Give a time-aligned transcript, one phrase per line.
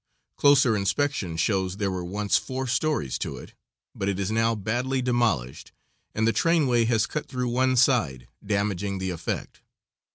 [0.35, 3.53] Closer inspection shows there were once four stories to it,
[3.93, 5.71] but it is now badly demolished,
[6.15, 9.61] and the trainway has cut through one side, damaging the effect.